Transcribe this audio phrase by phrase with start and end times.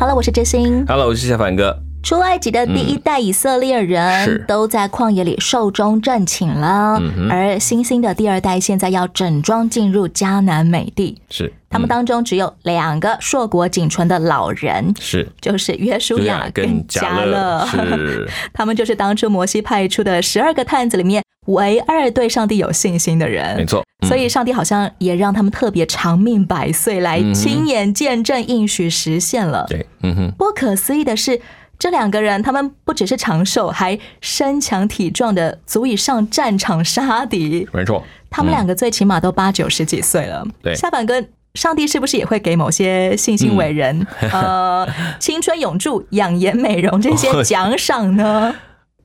[0.00, 0.84] Hello，我是真心。
[0.86, 1.76] Hello，我是小凡哥。
[2.04, 11.20] 出埃及的第一代以色列人都在旷野里寿终正寝了，嗯而新兴的第二代现在要整装进入迦南美地。
[11.28, 17.66] 是他们当中只有两个硕果仅存的老人，是就是约书亚跟跟加勒。
[17.66, 23.56] 是 他们就是当初摩西派出的十二个探子里面唯二对上帝有信心的人。
[23.56, 23.80] 没错。
[23.80, 29.66] 嗯所以上帝好像也让他们特别长命百岁，来亲眼见证应许实现了。
[29.68, 31.40] 对，嗯哼，不可思议的是，
[31.80, 37.68] 这两个人他们不只是长寿，还身强体壮的，足以上战场杀敌。
[37.72, 38.04] 没错。
[38.30, 40.46] 他们两个最起码都八九十几岁了。
[40.62, 41.22] 对下半哥。
[41.54, 44.88] 上帝是不是也会给某些信心伟人，嗯呃，
[45.18, 48.54] 青春永驻、养颜美容这些奖赏呢？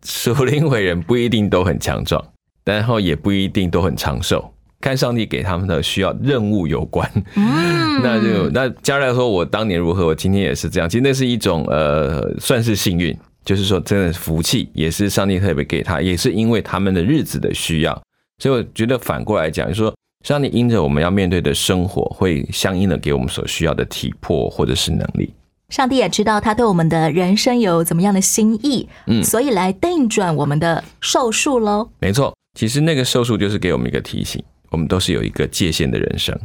[0.03, 2.23] 属灵伟人不一定都很强壮，
[2.65, 7.09] 然后也不一定都很长寿，看上帝给他们的需要任务有关。
[7.35, 10.89] 嗯， 那就那加来说，我当年如何，我今天也是这样。
[10.89, 18.01] 其实那是一种呃，算是幸运，就是说真的福气，也是上帝特别给他，也是因为他们的日子的需要。
[18.39, 19.93] 所以我觉得反过来讲，就是说
[20.25, 25.33] 上帝因着我们要面对的生活，会相应的给我们所需要的体魄或者是能力。
[25.73, 31.89] 上帝也知道他对我们的人生有怎么样的心意，嗯所以来定准我们的寿数喽。
[31.99, 36.39] 没错，其实那个寿数就是给我们一个提醒，我们都是有一个界限的人生。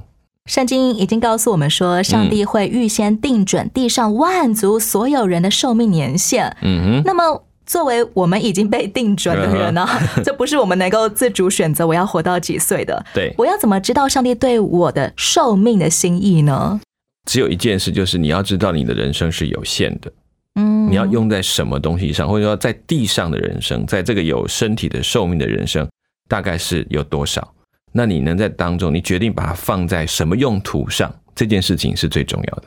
[0.46, 6.56] 圣经已经告诉我们说，上帝会预先定准地上万族所有人的寿命年限。
[6.62, 9.86] 嗯哼，那么，作为我们已经被定准的人呢、
[10.24, 13.04] 这不是我们能够自主选择我要活到几岁的。
[13.12, 16.80] 对，我要怎么知道上帝对我的寿命的心意呢？
[17.28, 20.10] 只有一件事，就是你要知道你的人生是有限的。
[20.54, 25.86] 嗯你要用在什么东西上，或者说在地上的人生，在这个有身体的寿命的人生，
[26.26, 27.54] 大概是有多少？
[27.92, 32.64] 那你能在当中，你决定把它放在什么用途上，这件事情是最重要的。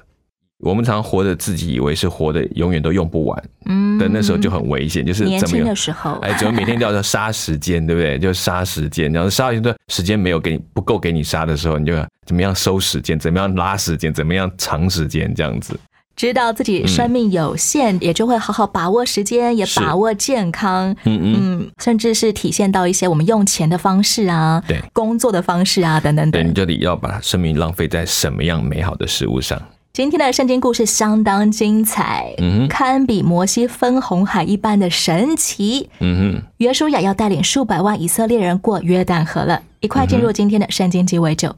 [0.62, 8.18] 我们常活着自己以为是活的永远都用不完嗯但，那时候就很危险，就是年轻的时候，哎，怎么每天都要杀时间，对不对？
[8.20, 11.94] 就杀时间，然后杀完之后，时间没有给你不够给你杀的时候，你就
[12.26, 15.80] 怎么样收时间，怎么样拉时间，怎么样长时间，这样子。
[16.16, 20.92] 知道自己生命有限，也就会好好把握时间，也把握健康。
[21.06, 26.54] 嗯嗯，嗯，甚至是体现到一些我们用钱的方式啊，对工作的方式啊，等等对，等你。
[26.54, 29.60] 就得要把生命浪费在什么样美好的事物上。
[29.94, 35.90] 今天的圣经故事相当精彩，嗯堪比摩西分红海一般的神奇。
[36.00, 36.44] 嗯哼。
[36.60, 41.54] 约书亚要带领数百万以色列人过约旦河了，一块进入今天的圣经鸡尾酒。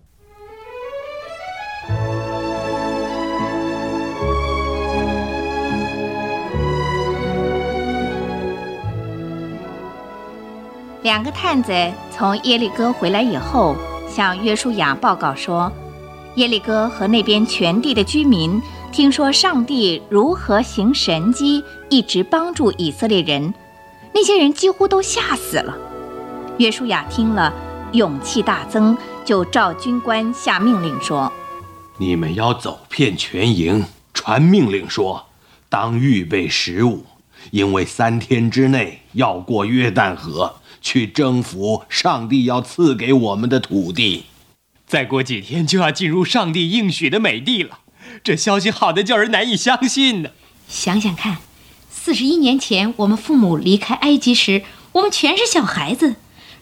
[11.04, 11.72] 两个探子
[12.10, 13.76] 从耶利哥回来以后，
[14.10, 15.72] 向约书亚报告说，
[16.36, 18.60] 耶利哥和那边全地的居民
[18.92, 23.54] 听说上帝如何行神迹，一直帮助以色列人，
[24.14, 25.78] 那些人几乎都吓死了。
[26.58, 27.54] 约书亚听了，
[27.92, 31.32] 勇气大增，就召军官下命令说。
[31.98, 35.28] 你们要走遍全营，传命令说，
[35.70, 37.06] 当预备食物，
[37.52, 44.26] 因为三天之内要过约旦河，去征服上帝要赐给我们的土地。
[44.86, 47.80] 再过几天就要进入上帝应许的美地了，
[48.24, 50.30] 这消息好的叫人难以相信呢。
[50.68, 51.38] 想想看，
[51.90, 56.16] 四十一年前我们父母离开埃及时，我们全是小孩子，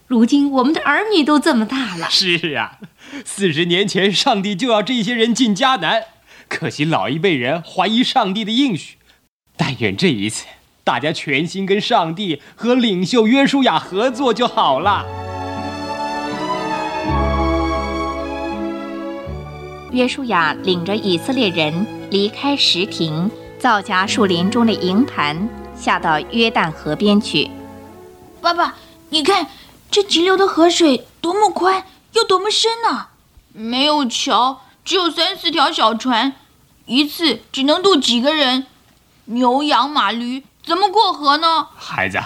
[0.07, 2.09] 如今我们的儿女都这么大了。
[2.09, 2.79] 是啊，
[3.25, 6.03] 四十年前上帝就要这些人进迦南，
[6.47, 8.95] 可惜老一辈人怀疑上帝的应许。
[9.57, 10.45] 但愿这一次
[10.83, 15.05] 大家全心跟上帝和领袖约书亚合作就好了。
[19.91, 23.29] 约书亚领着以色列人离开石亭，
[23.59, 27.51] 造家树林中的营盘，下到约旦河边去。
[28.41, 28.75] 爸爸，
[29.09, 29.47] 你看
[29.91, 31.83] 这急流的河水多么宽，
[32.13, 33.07] 又多么深呢、
[33.51, 36.33] 没有桥，只有三四条小船，
[36.85, 38.67] 一次只能渡几个人？
[39.25, 41.67] 牛羊马驴怎么过河呢？
[41.75, 42.17] 孩子，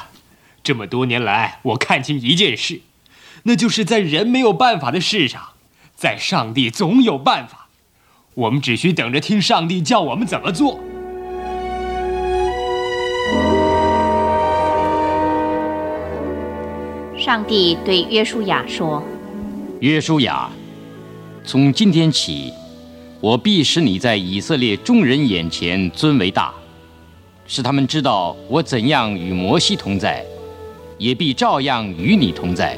[0.64, 2.82] 这么多年来，我看清一件事，
[3.44, 5.50] 那就是在人没有办法的事上，
[5.96, 7.68] 在上帝总有办法。
[8.36, 10.80] 我们只需等着听上帝叫我们怎么做。
[17.18, 19.02] 上帝对约书亚说
[19.80, 20.48] 约书亚
[21.44, 22.54] 从今天起
[23.20, 26.54] 我必使你在以色列众人眼前尊为大
[27.48, 30.24] 使他们知道我怎样与摩西同在
[31.00, 32.78] 也必照样与你同在。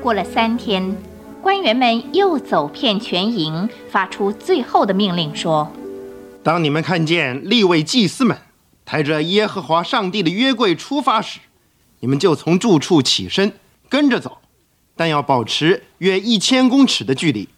[0.00, 0.96] 过了三天
[1.44, 5.70] 官员们又走遍全营，发出最后的命令说。”
[6.42, 8.38] 当你们看见立位祭司们
[8.86, 11.40] 抬着耶和华上帝的约柜出发时，
[12.00, 13.52] 你们就从住处起身
[13.90, 14.38] 跟着走，
[14.96, 17.50] 但要保持约一千公尺的距离。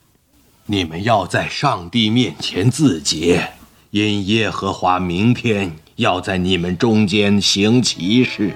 [0.67, 3.53] 你们要在上帝面前自洁，
[3.93, 8.53] 因耶和华明天要在你们中间行奇事。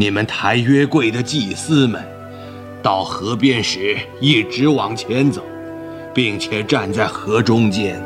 [0.00, 2.02] 你们抬约柜的祭司们，
[2.82, 5.44] 到河边时一直往前走，
[6.14, 8.02] 并且站在河中间。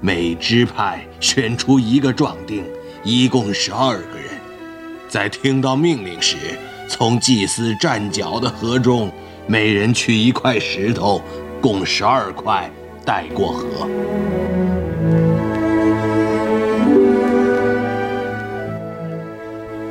[0.00, 2.64] 每支派选出一个壮丁，
[3.04, 4.28] 一共十二个人。
[5.08, 6.36] 在听到命令时，
[6.88, 9.12] 从祭司站脚的河中，
[9.46, 11.22] 每人取一块石头，
[11.60, 12.68] 共十二块，
[13.04, 13.88] 带过河。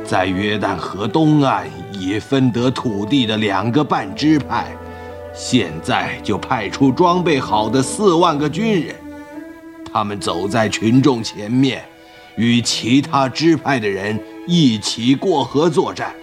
[0.06, 4.72] 在约旦河东岸已分得土地的两个半支派，
[5.34, 8.94] 现在就派出装备好的四万个军人。
[9.92, 11.84] 他们走在群众前面，
[12.36, 14.16] 与其他支派的人
[14.46, 16.14] 一起过河作战。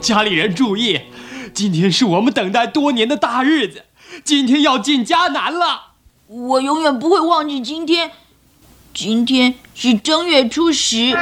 [0.00, 1.00] 家里人注意，
[1.52, 3.82] 今天是我们等待多年的大日子，
[4.22, 5.93] 今天要进迦南了。
[6.26, 8.10] 我永远不会忘记今天。
[8.94, 11.14] 今天是正月初十。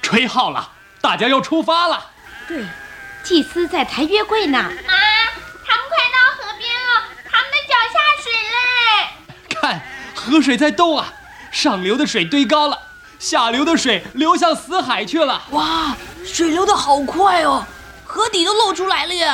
[0.00, 2.10] 吹号了，大家要出发了。
[2.48, 2.64] 对，
[3.22, 4.58] 祭司在抬约柜呢。
[4.58, 8.56] 妈，他们快到河边了，他们的脚下水嘞！
[9.48, 9.82] 看，
[10.14, 11.12] 河水在动啊，
[11.50, 12.78] 上流的水堆高了，
[13.18, 15.42] 下流的水流向死海去了。
[15.50, 17.64] 哇，水流的好快哦，
[18.04, 19.26] 河底都露出来了耶！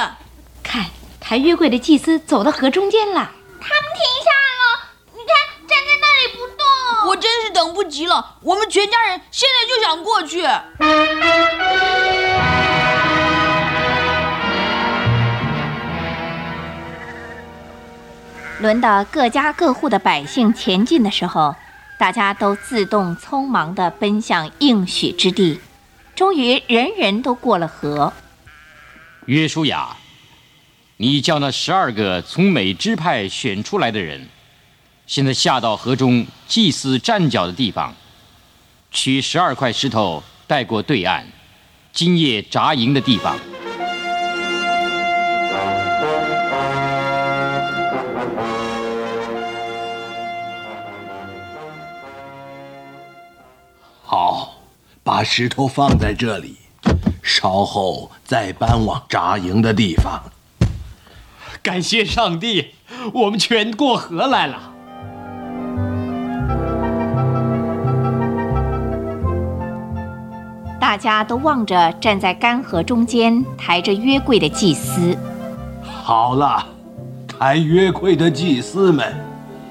[0.62, 0.86] 看，
[1.20, 3.30] 抬月桂的祭司走到河中间了。
[3.60, 5.28] 他们停下了，你看，
[5.68, 7.08] 站在那里不动。
[7.08, 10.42] 我真是等不及了，我们全家人现在就想过去。
[18.60, 21.54] 轮到各家各户的百姓前进的时候，
[21.96, 25.60] 大家都自动匆忙地奔向应许之地。
[26.18, 28.12] 终于，人人都过了河。
[29.26, 29.96] 约书亚，
[30.96, 34.28] 你叫那十二个从每支派选出来的人，
[35.06, 37.94] 现在下到河中祭司站脚的地方，
[38.90, 41.22] 取十二块石头带过对岸，
[41.92, 43.38] 今夜扎营的地方。
[54.02, 54.56] 好，
[55.08, 56.58] 把石头放在这里，
[57.22, 60.20] 稍后再搬往扎营的地方。
[61.62, 62.74] 感谢上帝，
[63.14, 64.70] 我们全过河来了。
[70.78, 75.16] 大家都望着站在干河中间抬着约柜的祭司。
[75.82, 76.66] 好了，
[77.26, 79.16] 抬约柜的祭司们，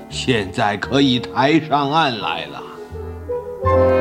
[0.10, 3.97] 现在可以抬上岸来了。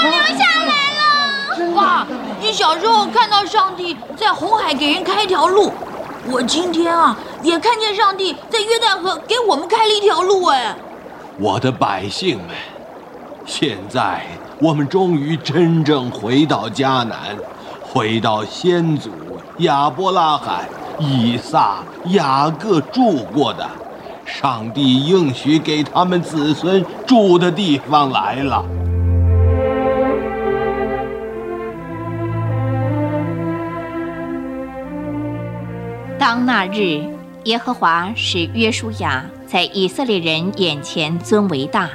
[0.00, 1.74] 水又流下来了。
[1.74, 2.06] 爸，
[2.40, 5.72] 你小时候看到上帝在红海给人开一条路，
[6.30, 10.74] 我今天啊也看见上帝在约旦河给我们开了一条路哎。
[11.38, 12.56] 我的百姓们，
[13.46, 14.26] 现在
[14.58, 17.36] 我们终于真正回到迦南，
[17.82, 19.10] 回到先祖
[19.58, 20.66] 亚伯拉罕、
[20.98, 23.68] 以撒、雅各住过的，
[24.24, 28.64] 上帝应许给他们子孙住的地方来了。
[36.20, 37.02] 当那日，
[37.44, 41.88] 耶和华使约书亚在以色列人眼前尊为大，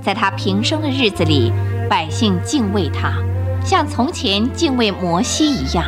[0.00, 1.52] 在他平生的日子里，
[1.86, 3.12] 百姓敬畏他，
[3.62, 5.84] 像从前敬畏摩西一样。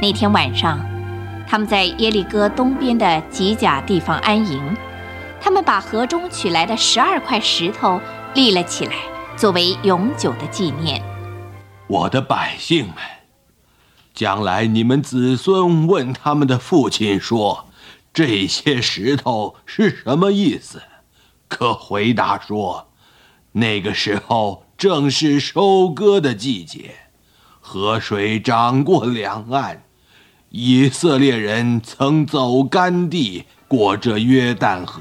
[0.00, 0.80] 那天晚上，
[1.46, 4.74] 他们在耶利哥东边的吉甲地方安营，
[5.42, 8.00] 他们把河中取来的十二块石头
[8.32, 8.94] 立了起来，
[9.36, 11.02] 作为永久的纪念。
[11.88, 12.94] 我的百姓们，
[14.18, 17.68] 将来你们子孙问他们的父亲说
[18.12, 20.82] ：“这些石头是什么意思？”
[21.46, 22.88] 可回答说
[23.52, 26.96] ：“那个时候正是收割的季节，
[27.60, 29.84] 河水涨过两岸，
[30.48, 35.00] 以色列人曾走干地过这约旦河。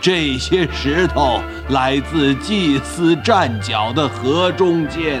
[0.00, 5.20] 这些石头来自祭司站脚的河中间。”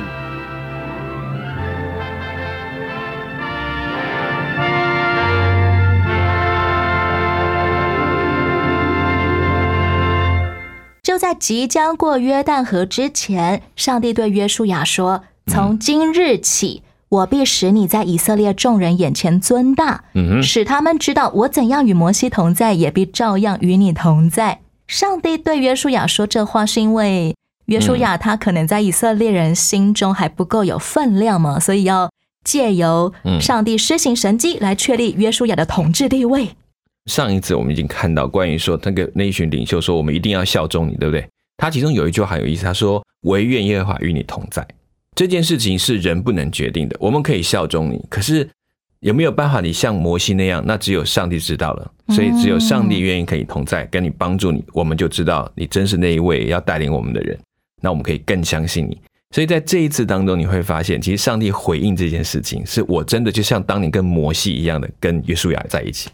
[11.32, 27.34] 在即将过约旦河之前，上帝对约书亚说：“从今日起，我必使你在以色列众人眼前尊大，嗯使他们知道我怎样与摩西同在，也必照样与你同在。”上帝对约书亚说这话，是因为
[27.64, 32.10] 约书亚他可能在以色列人心中还不够有分量嘛，所以要
[32.44, 36.50] 借由嗯上帝施行神迹来确立约书亚的统治地位。
[37.06, 41.26] 上一次我们已经看到关于说那个那一群领袖说我们一定要效忠你，对不对？
[41.56, 44.66] 他其中有一句话很有意思，他说：“唯愿耶和华与你同在。”
[45.14, 48.48] 这件事情是人不能决定的，我们可以效忠你，可是
[49.00, 50.62] 有没有办法你像摩西那样？
[50.66, 51.92] 那只有上帝知道了。
[52.08, 57.38] 所以只有上帝愿意可以同在，跟你帮助你，我们就知道你真是那一位要带领我们的人。
[57.82, 58.98] 那我们可以更相信你。
[59.34, 66.10] 所以在这一次当中，你会发现，其实上帝回应这件事情，是我真的就像当年跟摩西一样的，跟约书亚在一起。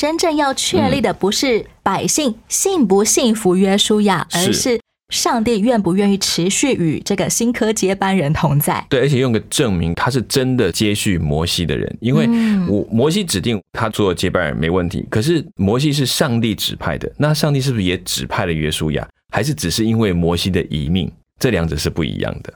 [0.00, 4.80] 真正要确立的不是百姓信不信服约书亚，是而是
[5.12, 8.84] 上帝愿不愿意持续与这个新科接班人同在。
[8.88, 19.06] 对，而且用个证明他是真的接续摩西的人，因为嗯我摩西指定他做接班人没问题，可是摩西是上帝指派的，那上帝是不是也指派了约书亚？
[19.32, 21.12] 还是只是因为摩西的遗命？
[21.38, 22.52] 这两者是不一样的。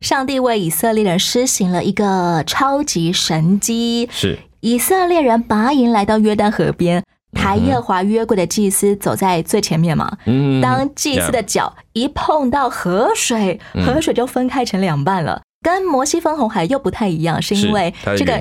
[0.00, 7.02] 上帝为以色列人施行了一个超级神迹，是以色列人拔营来到约旦河边，
[7.32, 10.16] 抬耶和华约柜的祭司走在最前面嘛。
[10.26, 15.42] 嗯当祭司的脚一碰到河水，嗯河水就分开成两半了。
[15.62, 18.32] 跟摩西分红海又不太一样，是因为这个，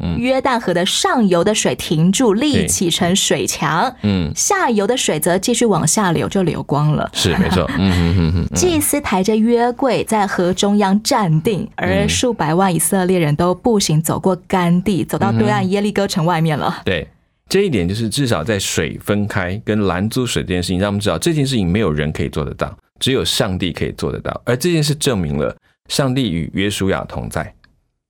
[0.00, 7.08] 嗯约旦河的上游的水停住，立起成水墙，嗯，下游的水则继续往下流，就流光了。
[7.12, 16.82] 是没错， 嗯嗯嗯嗯，祭司抬着约柜在河中央站定，而数百万以色列人都步行走过干地，走到对岸耶利哥城外面了。
[16.84, 17.06] 对。
[17.46, 24.40] 这一点就是至少在水分开跟拦阻水这件事情，让我们知道这件事情没有人可以做得到，只有上帝可以做得到。
[24.46, 25.54] 而这件事证明了
[25.88, 27.54] 上帝与约书亚同在，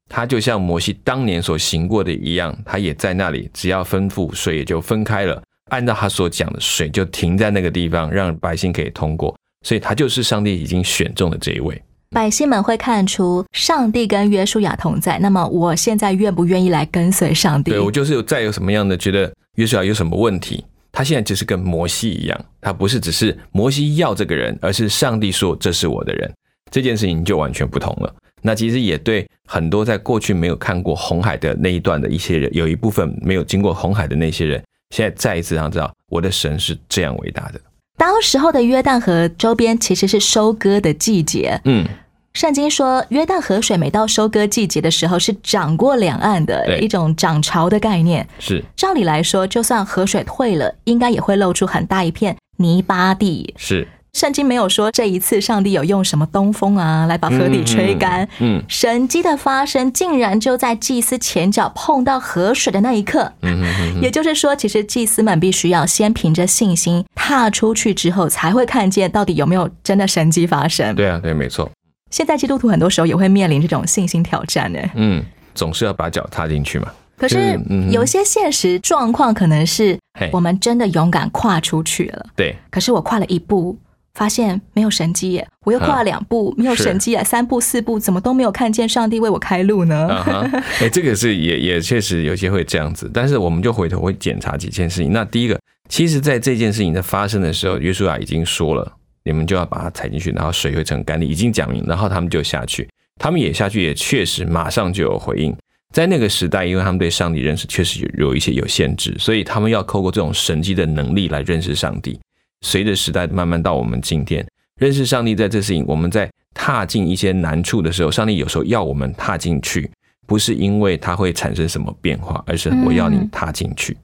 [0.09, 9.37] 他就像摩西当年所行过的一样，他也在那里，只要吩咐水也就分开了，按照他所讲的，水就停在那个地方，让百姓可以通过。
[9.65, 11.83] 所以他就是上帝已经选中的这一位。
[12.11, 17.73] 百姓们会看出上帝跟约书亚同在，那么我现在愿不愿意来跟随上帝？
[17.73, 26.33] 对我就是有再有什么样的觉得约书亚有什么问题，他现在只是跟摩西一样，他不是只是摩西要这个人，而是上帝说这是我的人，
[26.71, 28.15] 这件事情就完全不同了。
[28.43, 37.61] 那其实也对很多在过去没有看过红海的那一段的一些人，有一部分没有经过红海的那些人，现在再一次让知道我的神是这样伟大的。
[37.97, 41.87] 当时候的约旦河周边其实是收割的季节，嗯，
[42.35, 48.29] 圣经说，约旦河水每到收割季节的时候是涨过两岸的一种涨潮的概念。
[48.41, 53.55] 是照理来说，就算河水退了，应该也会露出很大一片泥巴地。
[53.57, 58.27] 是，圣经没有说这一次上帝有用什么东风啊来把河底吹干。
[58.39, 63.33] 嗯神迹的发生竟然就在祭司前脚碰到河水的那一刻。
[63.43, 70.95] 嗯嗯嗯也就是说，其实祭司们必须要先凭着信心踏出去之后，才会看见到底有没有真的神迹发生。
[70.95, 71.69] 对啊，对，没错，
[72.11, 74.79] 现在基督徒很多时候也会面临这种信心挑战呢。
[74.95, 75.25] 嗯，
[75.57, 76.87] 总是要把脚踏进去嘛。
[77.17, 77.59] 可是
[77.91, 79.99] 有些现实状况可能是
[80.33, 83.77] 我们真的勇敢跨出去了，对，可是我跨了一步，
[84.15, 90.09] 发现没有神迹耶；我又跨了两步，没有神迹耶；三步四步，怎么都没有看见上帝为我开路呢？
[90.81, 95.13] 哎，这个是也也确实有些会这样子，但是我们就回头会检查几件事情。
[95.13, 98.93] 那第一个，其实在这件事情的发生的时候，约书亚已经说了，
[99.25, 105.55] 你们就要把它踩进去，然后水会成干地，已经讲明，然后他们就下去，他们也下去，也确实马上就有回应。
[105.93, 112.19] 在那个时代，因为他们对上帝认识确实有有一些有限制，所以他们要透过这种神迹的能力来认识上帝。
[112.65, 114.45] 随着时代慢慢到我们今天，
[114.81, 119.89] 认识上帝，在这事情我们在踏进一些难处的时候，上帝有时候要我们踏进去，
[120.27, 123.95] 不是因为它会产生什么变化，而是我要你踏进去。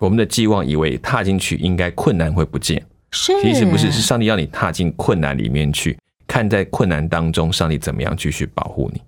[0.00, 9.00] 我们的寄望以为踏进去应该困难会不见，是，其实不是，是上帝要你踏进困难里面去，看在困难当中，上帝怎么样继续保护你。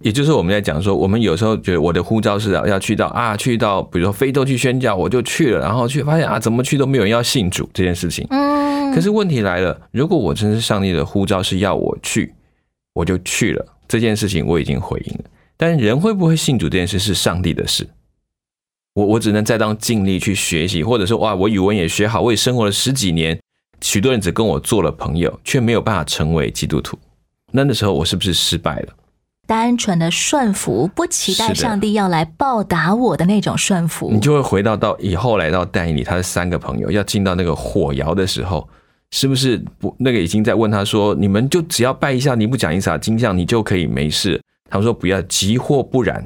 [0.00, 8.26] 也就是我们在讲说，我们有时候觉得我的呼召是要要去到啊，去到比如说非洲去宣教，我就去了，然后去发现啊，怎么去都没有人要信主这件事情。
[8.30, 12.32] 嗯，可是问题来了，如果我真是上帝的呼召是要我去，
[12.94, 15.24] 我就去了，这件事情我已经回应了。
[15.58, 17.86] 但人会不会信主这件事是上帝的事，
[18.94, 23.38] 我我只能再当尽力去学习，或者说哇，我语文也学好，我也生活了十几年，
[23.82, 26.98] 许多人只跟我做了朋友，却没有办法成为基督徒，
[27.52, 28.94] 那那时候我是不是失败了？
[29.50, 34.08] 单纯的顺服，不期待上帝要来报答我的那种顺服。
[34.12, 38.68] 你就会回到到以后来到但以理，他的三个朋友要进到那个火窑的时候，
[39.10, 44.40] 是不是不那个已经在问他说，你们就只要拜一下尼布甲尼撒金像，你就可以没事？
[44.70, 46.24] 他们说不要，急或不然，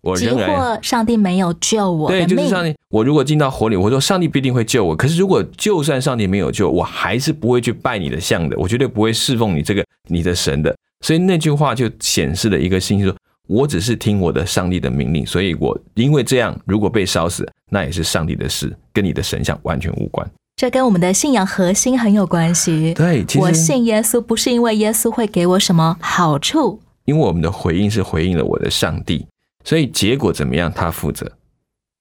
[0.00, 0.58] 我即仍然。
[0.58, 2.74] 或上帝没有救我的对，就是，上帝。
[2.88, 4.96] 我如果进到火里，我说上帝必定会救我。
[4.96, 10.74] 可是如果就算上帝没有救，我还是不会去拜你的像的，我绝对不会侍奉你这个你的神的。
[11.00, 13.14] 所以那句话就显示了一个信息，说
[13.46, 20.28] 我只是听我的上帝的命令，所以我因为这样，如果被烧死，那也是上帝的事，跟你的神像完全无关。
[20.56, 22.94] 这跟我们的信仰核心很有关系。
[22.94, 29.26] 对，其我信耶稣不是因为耶稣会给我什么好处，因为我们的回应是回应了我的上帝，
[29.64, 31.30] 所以结果怎么样，他负责，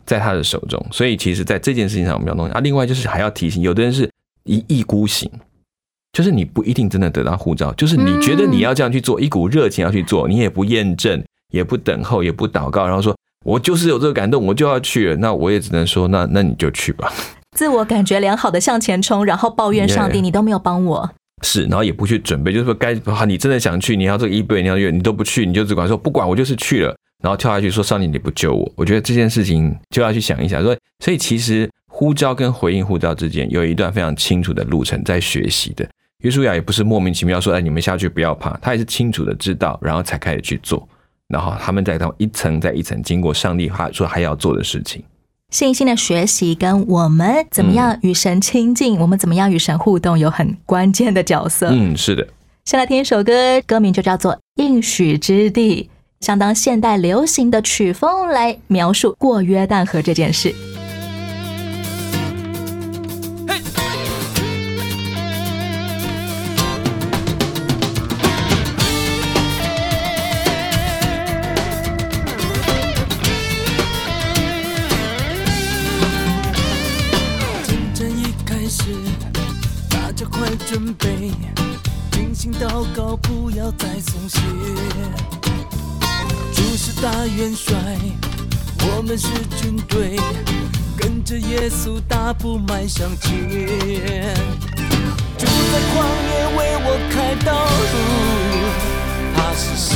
[0.05, 0.85] 在他的手中。
[0.91, 2.59] 所以其实，在这件事情上，我们要弄啊。
[2.61, 4.09] 另外就是还要提醒，有的人是
[4.43, 5.29] 一意孤行，
[6.13, 15.15] 就是你不一定真的得到护照，就是你觉得你要这样去做，一股热情要去做，你也不验证，也不等候，也不祷告，然后说我就是有这个感动，我就要去了。
[15.15, 17.11] 那我也只能说，那那你就去吧。
[17.57, 21.09] 自我感觉良好的向前冲，然后抱怨上帝你都没有帮我。
[21.43, 35.87] 是，然后也不去准备，就是说该啊，你真的想去，你要这个一倍，你要月，你都不去，你就只管说不管，我就是去了，然后跳下去说上帝你不救我，我觉得这件事情就要去想一想，所以所以其实呼召跟回应呼召之间有一段非常清楚的路程在学习的。
[36.23, 40.87] 约书亚也不是莫名其妙说，哎，你们下去不要怕，他也是清楚的知道，然后才开始去做，
[41.27, 45.03] 然后他们在他一层再一层经过上帝他说还要做的事情。
[45.51, 51.67] 信心的学习跟我们怎么样与神亲近，我们怎么样与神互动有很关键的角色。
[51.71, 52.25] 嗯，是的。
[52.63, 55.89] 先来听一首歌，歌名就叫做《应许之地》，
[56.25, 60.55] 相当现代流行的曲风来描述过约旦河这件事。
[80.73, 81.29] 准备，
[82.09, 84.39] 精心祷告，不要再松懈。
[86.51, 87.77] 主是大元帅，
[88.79, 89.27] 我们是
[89.61, 90.19] 军队，
[90.97, 93.29] 跟着耶稣大步迈向前。
[95.37, 95.93] 主在旷
[96.31, 97.53] 野为我开道
[97.93, 97.95] 路，
[99.35, 99.93] 他是神。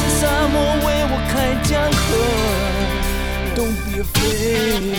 [0.00, 1.36] 在沙漠为我开
[1.68, 2.00] 江河
[3.54, 4.96] ，Don't be afraid。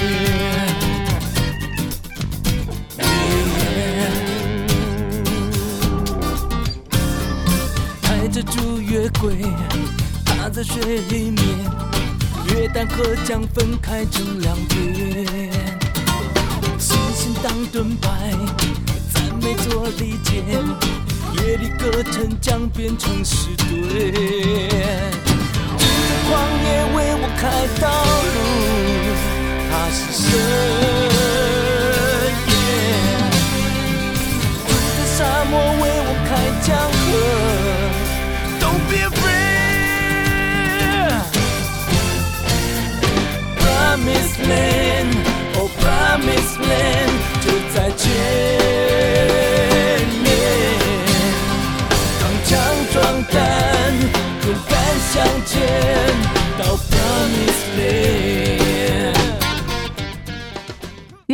[8.41, 9.35] 着主约柜，
[10.23, 11.43] 踏在水里面，
[12.47, 15.25] 约旦河将分开成两边。
[16.77, 18.31] 星星当盾牌，
[19.13, 20.45] 赞美做利剑，
[21.35, 24.11] 夜里歌城将变成石堆。
[25.77, 26.31] 主在旷
[26.63, 27.43] 野为我开
[27.81, 27.87] 道
[28.23, 28.37] 路，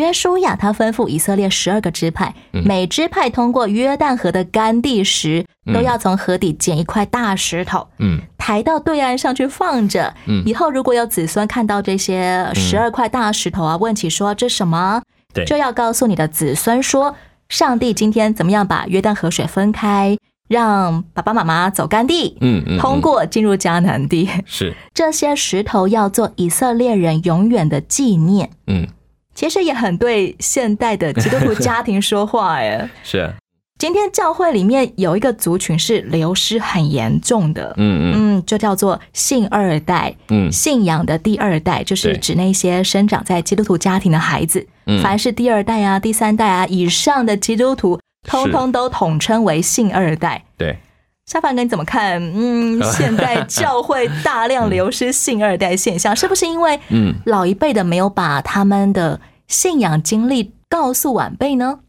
[0.06, 2.64] 约书亚他吩咐以色列十二个支派，嗯。
[2.64, 5.74] 每支派通过约旦河的干地时，嗯。
[5.74, 8.22] 都要从河底捡一块大石头，嗯。
[8.38, 10.14] 抬到对岸上去放着。
[10.28, 10.44] 嗯。
[10.46, 15.02] 以后如果有子孙看到这些十二块大石头啊，问起说这什么，
[15.34, 15.44] 对。
[15.46, 17.16] 就要告诉你的子孙说，
[17.50, 20.16] 上帝今天怎么样把约旦河水分开，
[20.48, 24.30] 让爸爸妈妈走干地，嗯嗯，通过进入迦南地。
[24.46, 24.76] 是。
[24.94, 28.52] 这些石头要做以色列人永远的纪念。
[28.68, 28.88] 嗯
[29.36, 32.90] 其实也很对现代的基督徒家庭说话哎。
[33.04, 33.20] 是。
[33.20, 33.34] 啊，
[33.78, 38.14] 今天教会里面有一个族群是流失很严重的，嗯嗯。
[38.16, 40.50] 嗯，就叫做信二代，嗯。
[40.50, 44.66] 信仰的第二代，就是指那些生长在基督徒家庭的孩子。
[44.86, 45.04] 嗯。
[45.04, 50.46] 凡是第二代啊、第三代啊以上的基督徒，通通都统称为信二代。
[50.58, 50.78] 对，
[51.26, 52.22] 沙凡哥你怎么看？
[52.22, 61.80] 嗯， 现在教会大量流失性二代现象，是不是因为嗯老一辈的没有把他们的信仰经历告诉晚辈呢？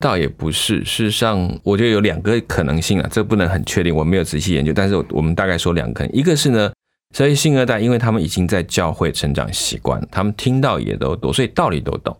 [0.00, 6.70] 倒也不是，事实上，我觉得有两个可能性啊，这不能很确定，我没有仔细研究，但是我我们大概说两个一个是呢，
[7.14, 12.14] 所以性二代，因为他们已经在教会成长习惯，他们听到也都多，所以道理都懂，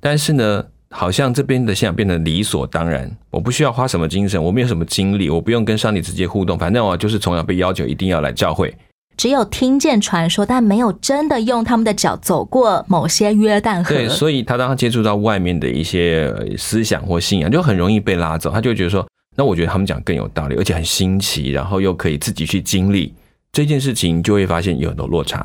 [0.00, 0.64] 但是呢，
[0.96, 8.72] 好像这边的信仰变得理所当然，我不需要花什么精神，我没有什么精力，我不用跟上帝直接互动，反正我就是从小被要求一定要来教会，
[9.16, 13.92] 只有听见传说，但没有真的用他们的脚走过某些约旦河。
[13.92, 18.50] 对，所以他当他接触到外面的一些呃思想或信仰，就很容易被拉走。
[18.50, 19.04] 他就会觉得说，
[19.36, 23.12] 那我觉得他们讲更有道理，而且很新奇，然后又可以自己去经历
[23.50, 25.44] 这件事情，就会发现有很多落差。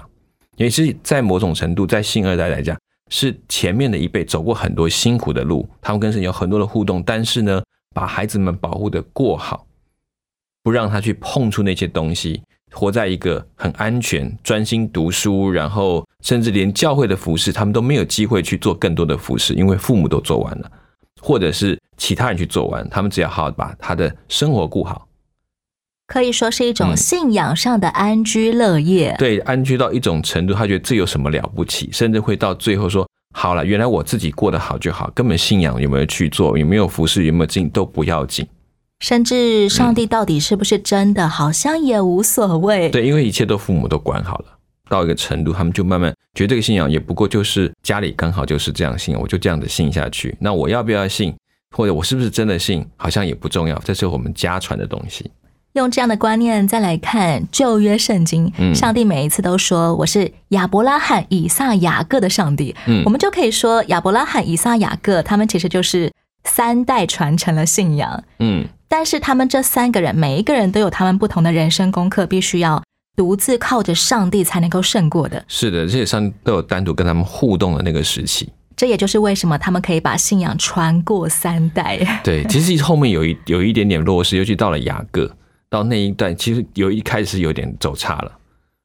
[0.58, 2.78] 也是在某种程度，在信二代来讲，
[3.10, 7.62] 是前面的一辈走过很多辛苦的路，他们跟神有很多的互动，但是呢，
[7.94, 9.66] 把孩子们保护的过好，
[10.64, 12.42] 不让他去碰触那些东西。
[12.72, 20.72] 活在一个很安全、专心读书，然后甚至连教会的服饰，他们都没有机会去做更多的服饰，因为父母都做完了，
[21.20, 25.08] 或者是其他人去做完，他们只要好好把他的生活顾好，
[26.10, 29.16] 可以说是一种信仰上的安居乐业。
[29.20, 38.48] 对，安居到一种程度，他觉得这有什么了不起，甚至会到最后说：好了，原来我自己过得好就好，根本信仰有没有去做，有没有服侍，有没有进都不要紧。
[39.02, 42.90] 甚至上帝到底是不是真的，好像也无所谓。
[42.90, 44.46] 对，因为一切都父母都管好了，
[44.90, 50.36] 到一个程度，他们就慢慢觉得这个信仰也不过就是家里刚好就是这样信，我就这样子信下去。
[50.40, 51.36] 那我要不要信，
[51.78, 55.30] 或者我是不是真的信，好像也不重要，这是我们家传的东西。
[55.80, 66.12] 用这样的观念再来看旧约圣经，嗯上帝每一次都说我是亚伯拉罕、以撒、雅各的上帝，嗯我们就可以说亚伯拉罕、以撒、雅各，他们其实就是
[66.44, 68.24] 三代传承了信仰。
[68.40, 72.84] 嗯，但是他们这三个人，每一个人都有他们不同的人生功课，必须要
[73.16, 75.44] 独自靠着上帝才能够胜过的。
[75.48, 78.50] 是的，这些上帝都有单独跟他们互动的那个时期。
[78.76, 82.22] 这也就是为什么他们可以把信仰传过三代。
[82.24, 85.30] 对，其实后面有一有一点点落势，尤其到了雅各，
[85.70, 88.32] 到那一段，其实有一开始有点走差了。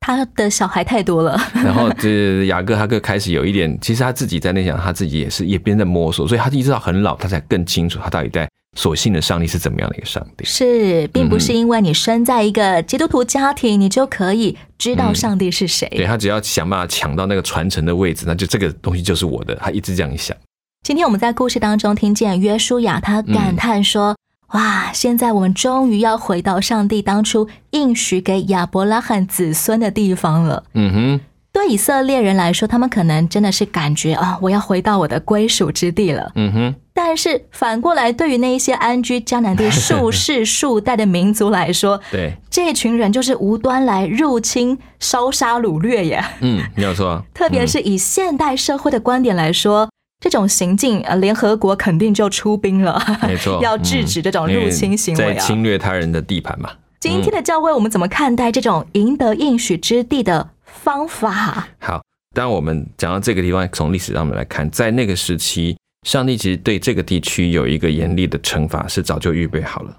[0.00, 10.44] 他的小孩太多了， 然后这 雅各他就开始有一点，其实他自己在那想，他自己也是一边在摸索，所以他一直到很老，他才更清楚他到底在所信的上帝是怎么样的一个上帝。
[10.44, 15.88] 是，并不是因为你生在一个基督徒家庭，你就可以知道上帝是谁。
[15.96, 19.54] 对他只要想办法抢到那个传承的位置，那就这个东西就是我的。
[19.54, 20.36] 他一直这样想。
[20.82, 24.14] 今天我们在故事当中听见约书亚，他感叹说
[24.54, 31.20] ：“哇，现在我们终于要回到上帝当初应许给亚伯拉罕子孙的地方了。”嗯哼，
[31.52, 36.30] 对以色列人来说，他们可能真的是感觉啊，我要回到我的归属之地了。
[36.36, 46.24] 嗯哼，但是反过来，对于那一些安居迦南地数世数代的民族来说，对，这群人就是无端来入侵、烧杀掳掠耶。
[46.40, 47.22] 嗯，没有错啊。
[47.34, 49.88] 特别是以现代社会的观点来说，
[50.24, 55.38] 这种行径，呃，联合国肯定就出兵了，没错， 要制止这种入侵行为在啊。
[55.38, 56.70] 侵略他人的地盘嘛。
[56.98, 61.68] 今天的教会，我们怎么看待这种赢得应许之地的方法？
[61.78, 62.02] 好，
[62.34, 69.94] 当我们讲到这个地方，从历史上面来看，在那个时期，上帝其实对这个地区有一个严厉的惩罚，是早就预备好了。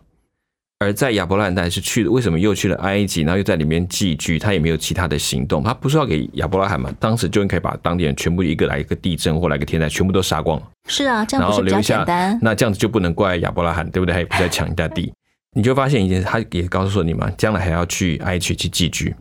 [0.79, 4.37] 而在亚伯拉罕还是去了，为什么又去了埃及，然后又在里面寄居？
[4.37, 6.93] 他也没有其他的行动，他不是要给亚伯拉罕嘛？
[6.99, 10.67] 当时就应该把当地人全部一个来一个地震或来个天灾，全部都杀光了。
[10.89, 12.37] 是啊，这样然不是比较后留下简单？
[12.41, 14.11] 那这样子就不能怪亚伯拉罕，对不对？
[14.11, 15.13] 他也不再抢人家地，
[15.53, 19.15] 你就发现一件事，他也告诉说你们将来还要去埃及去寄居，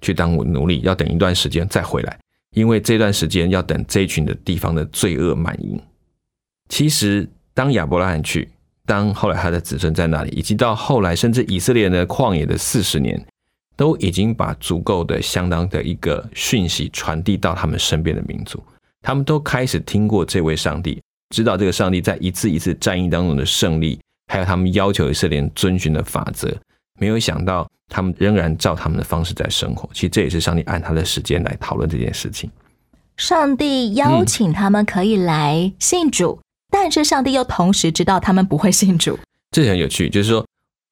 [0.00, 2.16] 去当奴隶，要等一段时间再回来，
[2.54, 5.78] 因为这段时间要等这一群的地方的罪恶满盈。
[6.68, 8.48] 其实当亚伯拉罕去，
[8.90, 13.24] 当后来他的子孙在那里，以及到后来甚至以色列人的旷野的四十年，
[13.76, 18.60] 都已经把足够的、相当的一个讯息传递到他们身边的民族。
[19.00, 21.00] 他们都开始听过这位上帝，
[21.32, 26.52] 知道这个上帝在一次一次战役当中的胜利，还有他们要求以色列人遵循的法则。
[26.98, 29.88] 没有想到，他们仍然照他们的方式在生活。
[29.94, 32.50] 其实这也是上帝按他的时间来讨论这件事情。
[33.16, 39.18] 上帝邀请他们可以来信主，但是上帝又同时知道他们不会信主。
[39.50, 40.46] 这很有趣，就是说，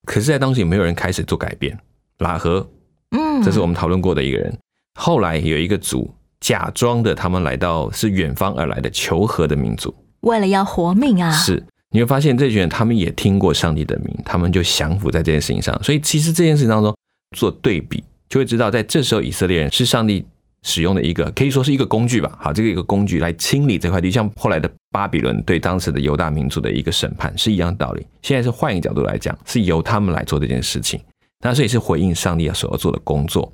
[0.04, 1.78] 可是，在当时有没有人开始做改变。
[2.18, 2.68] 拉合，
[3.12, 4.58] 嗯，这是我们讨论过的一个人。
[4.98, 15.80] 后来有一个族假装的，他们来到是远方而来的求和的民族，为了要活命啊，是你会发现这群人他们也听过上帝的名，他们就降服在这件事情上。
[15.82, 16.92] 所以其实这件事情当中
[17.36, 20.26] 做对比，就会知道在这时候以色列人是上帝
[20.62, 22.37] 使用的一个可以说是一个工具吧。
[22.40, 28.07] 好，这个一个工具来清理这块地，像后来的巴比伦对当时的犹大民族的一个审判是一样的道理。
[28.23, 31.01] 现在是换一个角度来讲，是由他们来做这件事情，
[31.40, 33.53] 那所以是回应上帝所要做的工作。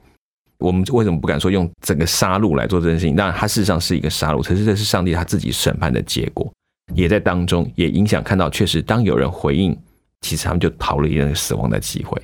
[0.59, 3.14] 我们为什么不敢说用整个杀戮来做这件事情？
[3.14, 6.51] 当然，它事实上是一个杀戮，可是这是上帝他自己审判的结果，
[6.95, 9.77] 也在当中也影响看到，确实当有人回应，
[10.23, 12.17] 其实他们就逃离那个死亡的机会。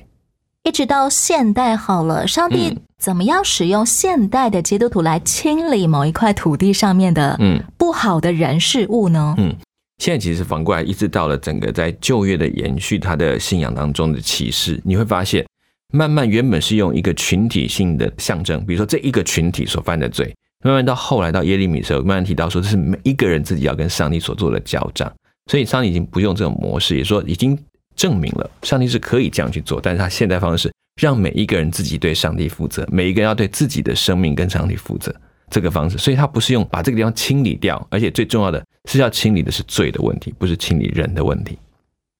[0.63, 7.59] 一直到现代好了，上帝怎么样使用现代的基督徒来清理某一块土地上面的嗯。
[7.79, 9.33] 不好的人事物呢？
[9.39, 9.55] 嗯，
[9.97, 15.43] 现在其实反过来，一直到了整个在旧约的延续，他的信仰当中的启示，你会发现，
[15.91, 20.31] 慢慢原本是用一个群体性的象征，比如说这一个群体所犯的罪，
[20.63, 25.11] 慢慢到后来到耶利米的时候，慢慢提到说这是每一个人自己要跟上帝所做的交账，
[25.47, 27.57] 所以上帝已经不用这种模式，也说已经
[27.95, 35.13] 证明了上帝是可以这样去做，但是他现在方式让每一个人自己对上帝负责，每一个人要对自己的生命跟上帝负责。
[35.49, 41.59] 这个方式，所以他不是用把这个地方清理掉，而且最重要的是要清理的是罪的问题，不是清理人的问题。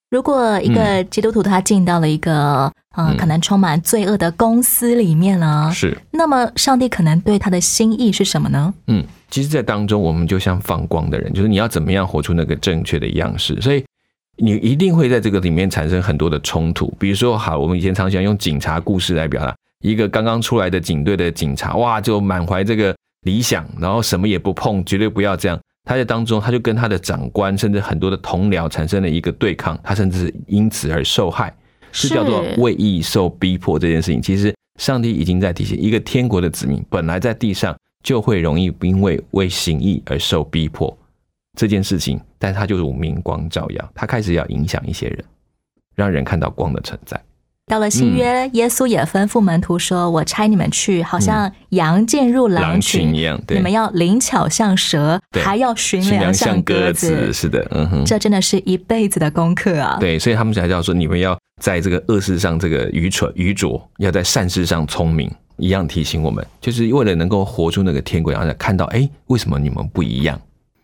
[0.09, 8.73] 如果一个基督徒他进到了一个呃嗯可能充满罪恶的公司里面呢，是，那么上帝可能对他的心意是什么呢？
[8.87, 13.81] 嗯，其实，在当中，我们就像放光的人，就是你要怎么样活出那个正确的样式，所以
[14.41, 16.91] 你一定会在这个里面产生很多的冲突。
[16.99, 25.59] 比如说，好，我们以前常喜欢用警察故事来表达，一个刚刚出来的警队的警察，哇，就满怀这个理想，然后什么也不碰，绝对不要这样。
[25.83, 31.53] 他在当中，他就跟他的长官，甚至很多的同僚产生了一个对抗，他甚至因此而受害，
[31.91, 34.21] 是叫做为义受逼迫这件事情。
[34.21, 40.95] 其实上帝已经在提醒，一个天国的子民本来在地上就会容易因为为行义而受逼迫
[41.57, 45.23] 这件事情，但他就是明光照耀，他开始要影响一些人，
[45.95, 47.21] 让人看到光的存在。
[47.67, 57.31] 到了新约，耶稣也吩咐门徒说：“我差你们去，好像羊进入狼狼群群一样对你们要灵巧像蛇，还要寻驯良良像像鸽子，。
[57.31, 59.95] 是的，嗯哼，这真的是一辈子的功课啊！
[60.01, 70.37] 对，所以他们才叫说，你们要在这个恶事上这个愚蠢愚拙，要在善事上聪明，一样提醒我们，就是为了能够活出那个天国，然后看到，哎，为什么你们不一样？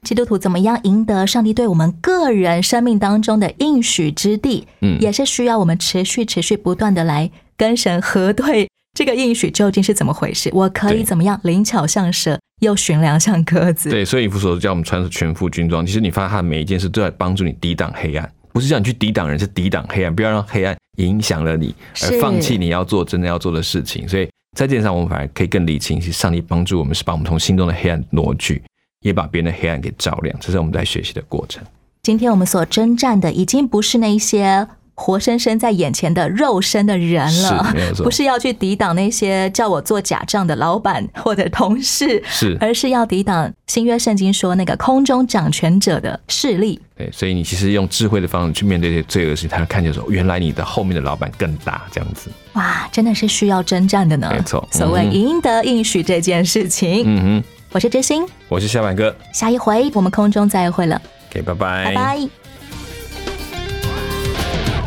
[0.08, 4.65] 基督徒怎么样赢得上帝对我们个人生命当中的应许之地？
[4.80, 10.50] 嗯也是需要我们持续、持续不断的来跟神核对这个应许究竟是怎么回事。
[10.54, 13.89] 我可以怎么样灵巧像蛇，又驯良像鸽子？
[13.89, 15.86] 对，所以以弗所叫我们穿全副军装。
[15.86, 24.08] 其实你发现他的每一件事都在帮助你抵挡黑暗，不是叫你去抵挡人，是抵挡黑暗，不要让黑暗影响了你，而放弃你要做真的要做的事情。
[24.08, 28.63] 所以在这点上，我们反而可以更理清，是上帝帮助我们，是把我们从心中的黑暗挪去，
[29.01, 30.38] 也把别人的黑暗给照亮。
[30.39, 31.63] 这是我们在学习的过程。
[32.03, 46.81] 今天我们所征战的，已经不是那些活生生在眼前的肉身的人了不是要去抵挡那些叫我做假账的老板或者同事，是而是要抵挡新约圣经说那个空中掌权者的势力。
[46.95, 52.31] 对，所以你其实用智慧的方式去面对这些罪恶事情，才能看见说，原来你的后面的老板更大，这样子。
[52.53, 54.31] 哇，真的是需要征战的呢。
[54.36, 62.30] 没错所谓赢得应许这件事情，嗯哼，我是知心，我是小满哥下一回我们空中再会了，，OK，拜拜，拜拜。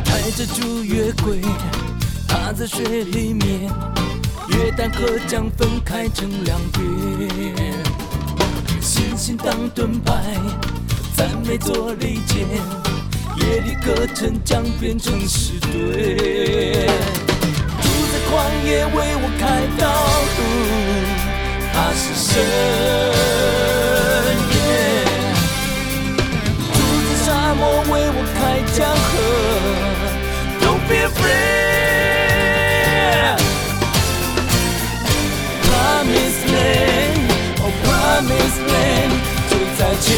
[0.04, 1.12] 带着主月
[2.56, 3.70] 在水里面，
[4.48, 6.82] 月旦河将分开成两边。
[8.80, 10.34] 星星当盾牌，
[11.14, 12.40] 赞美做利剑，
[13.36, 16.16] 夜里歌城将变成诗堆。
[17.78, 18.32] 主在旷
[18.66, 19.44] 野为我开
[19.78, 19.86] 道
[20.36, 20.40] 路，
[21.72, 22.28] 他是神。
[24.52, 24.56] 耶
[26.72, 28.38] 主在沙漠为我开
[28.72, 29.12] 江河
[30.60, 31.38] ，Don't be afraid。
[35.64, 37.20] Promise land，
[37.60, 39.12] 哦 Promise land
[39.48, 40.08] 就再见